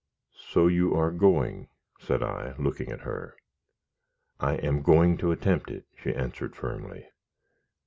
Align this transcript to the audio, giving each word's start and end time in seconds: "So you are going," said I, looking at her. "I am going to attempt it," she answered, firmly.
"So 0.49 0.65
you 0.65 0.95
are 0.95 1.11
going," 1.11 1.67
said 1.99 2.23
I, 2.23 2.55
looking 2.57 2.89
at 2.91 3.01
her. 3.01 3.37
"I 4.39 4.55
am 4.55 4.81
going 4.81 5.15
to 5.17 5.31
attempt 5.31 5.69
it," 5.69 5.85
she 5.95 6.11
answered, 6.11 6.55
firmly. 6.55 7.07